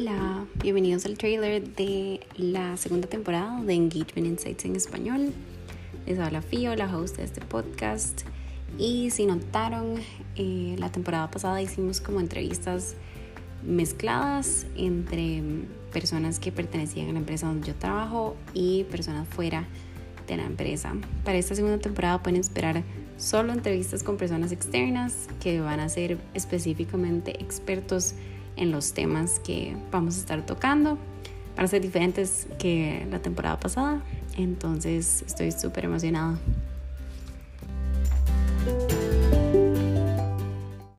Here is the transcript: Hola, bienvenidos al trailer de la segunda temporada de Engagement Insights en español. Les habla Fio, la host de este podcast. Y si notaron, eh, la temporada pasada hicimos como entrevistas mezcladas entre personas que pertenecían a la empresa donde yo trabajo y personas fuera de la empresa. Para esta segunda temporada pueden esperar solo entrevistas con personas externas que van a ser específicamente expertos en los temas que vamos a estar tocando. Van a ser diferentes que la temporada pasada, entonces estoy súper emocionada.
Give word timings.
Hola, 0.00 0.46
bienvenidos 0.62 1.06
al 1.06 1.18
trailer 1.18 1.74
de 1.74 2.20
la 2.36 2.76
segunda 2.76 3.08
temporada 3.08 3.60
de 3.60 3.74
Engagement 3.74 4.28
Insights 4.28 4.64
en 4.64 4.76
español. 4.76 5.32
Les 6.06 6.20
habla 6.20 6.40
Fio, 6.40 6.76
la 6.76 6.96
host 6.96 7.16
de 7.16 7.24
este 7.24 7.40
podcast. 7.40 8.22
Y 8.78 9.10
si 9.10 9.26
notaron, 9.26 9.96
eh, 10.36 10.76
la 10.78 10.92
temporada 10.92 11.28
pasada 11.32 11.60
hicimos 11.60 12.00
como 12.00 12.20
entrevistas 12.20 12.94
mezcladas 13.64 14.68
entre 14.76 15.42
personas 15.92 16.38
que 16.38 16.52
pertenecían 16.52 17.08
a 17.08 17.12
la 17.14 17.18
empresa 17.18 17.48
donde 17.48 17.66
yo 17.66 17.74
trabajo 17.74 18.36
y 18.54 18.84
personas 18.84 19.26
fuera 19.26 19.66
de 20.28 20.36
la 20.36 20.44
empresa. 20.44 20.94
Para 21.24 21.38
esta 21.38 21.56
segunda 21.56 21.78
temporada 21.78 22.22
pueden 22.22 22.38
esperar 22.38 22.84
solo 23.16 23.52
entrevistas 23.52 24.04
con 24.04 24.16
personas 24.16 24.52
externas 24.52 25.26
que 25.40 25.60
van 25.60 25.80
a 25.80 25.88
ser 25.88 26.18
específicamente 26.34 27.42
expertos 27.42 28.14
en 28.58 28.70
los 28.70 28.92
temas 28.92 29.38
que 29.40 29.76
vamos 29.90 30.16
a 30.16 30.20
estar 30.20 30.44
tocando. 30.44 30.98
Van 31.56 31.64
a 31.64 31.68
ser 31.68 31.80
diferentes 31.82 32.46
que 32.58 33.06
la 33.10 33.20
temporada 33.20 33.58
pasada, 33.58 34.02
entonces 34.36 35.22
estoy 35.26 35.50
súper 35.52 35.86
emocionada. 35.86 36.38